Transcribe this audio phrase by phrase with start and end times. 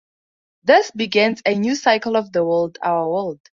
[0.63, 3.39] Thus begins a new cycle of the world: our world.